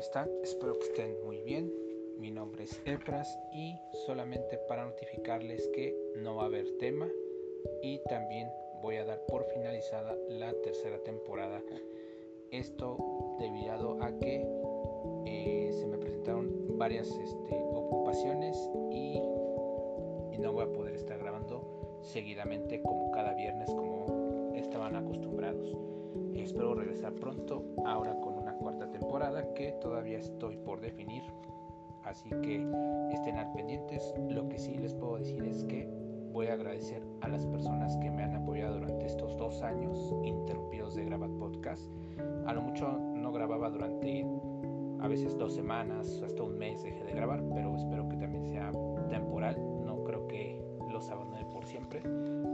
[0.00, 0.28] están?
[0.42, 1.72] Espero que estén muy bien.
[2.18, 3.74] Mi nombre es Efras y
[4.06, 7.08] solamente para notificarles que no va a haber tema
[7.82, 8.50] y también
[8.82, 11.62] voy a dar por finalizada la tercera temporada.
[12.50, 12.98] Esto
[13.38, 14.46] debido a que
[15.24, 18.56] eh, se me presentaron varias este, ocupaciones
[18.90, 19.16] y,
[20.34, 25.74] y no voy a poder estar grabando seguidamente como cada viernes como estaban acostumbrados.
[26.34, 28.33] Espero regresar pronto, ahora con
[28.64, 31.22] cuarta temporada que todavía estoy por definir.
[32.04, 32.66] Así que
[33.12, 34.14] estén al pendientes.
[34.30, 35.86] Lo que sí les puedo decir es que
[36.32, 40.94] voy a agradecer a las personas que me han apoyado durante estos dos años interrumpidos
[40.94, 41.86] de grabar podcast.
[42.46, 44.26] A lo mucho no grababa durante
[45.00, 48.72] a veces dos semanas, hasta un mes dejé de grabar, pero espero que también sea
[49.10, 49.56] temporal.
[49.84, 50.58] No creo que
[50.90, 52.00] los abandone por siempre.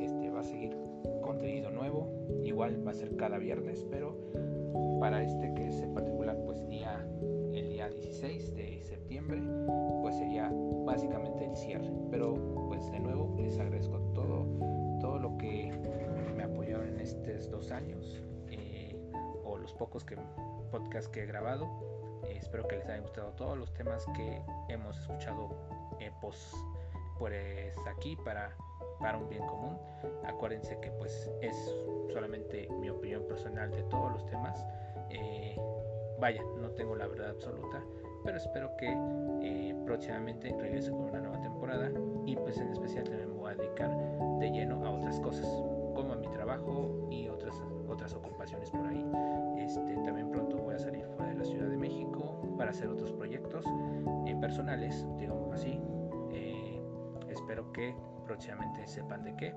[0.00, 0.76] Este va a seguir
[1.22, 2.11] contenido nuevo.
[2.62, 4.16] Igual va a ser cada viernes, pero
[5.00, 7.04] para este que es en particular pues día
[7.52, 9.42] el día 16 de septiembre,
[10.00, 10.48] pues sería
[10.84, 11.90] básicamente el cierre.
[12.12, 12.36] Pero
[12.68, 14.46] pues de nuevo les agradezco todo
[15.00, 15.72] todo lo que
[16.36, 18.96] me apoyaron en estos dos años eh,
[19.42, 20.16] o los pocos que
[20.70, 21.66] podcasts que he grabado.
[22.28, 25.48] Eh, espero que les haya gustado todos los temas que hemos escuchado
[25.98, 26.54] eh, pues,
[27.18, 28.56] pues aquí para
[29.02, 29.76] para un bien común.
[30.24, 31.76] Acuérdense que pues es
[32.12, 34.64] solamente mi opinión personal de todos los temas.
[35.10, 35.56] Eh,
[36.18, 37.82] vaya, no tengo la verdad absoluta,
[38.24, 38.96] pero espero que
[39.42, 41.90] eh, próximamente regrese con una nueva temporada
[42.24, 43.90] y pues en especial también me voy a dedicar
[44.38, 45.46] de lleno a otras cosas,
[45.94, 49.04] como a mi trabajo y otras, otras ocupaciones por ahí.
[49.58, 53.12] Este, también pronto voy a salir fuera de la Ciudad de México para hacer otros
[53.12, 53.64] proyectos
[54.26, 55.80] eh, personales, digamos así.
[57.28, 59.54] espero que próximamente sepan de qué.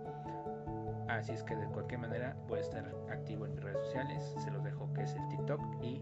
[1.08, 4.35] Así es que de cualquier manera voy a estar activo en mis redes sociales.
[4.39, 6.02] Se los dejo que es el TikTok y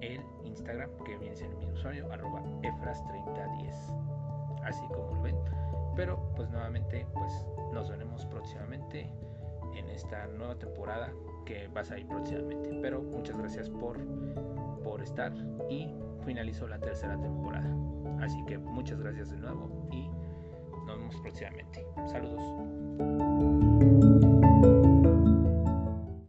[0.00, 4.62] el Instagram que viene siendo mi usuario arroba efras3010.
[4.64, 5.36] Así como lo ven.
[5.94, 9.10] Pero pues nuevamente pues nos veremos próximamente
[9.76, 11.12] en esta nueva temporada
[11.44, 12.78] que va a salir próximamente.
[12.80, 13.98] Pero muchas gracias por,
[14.82, 15.32] por estar
[15.68, 15.94] y
[16.24, 17.70] finalizó la tercera temporada.
[18.20, 20.10] Así que muchas gracias de nuevo y
[20.90, 21.84] nos vemos próximamente.
[22.10, 23.29] Saludos.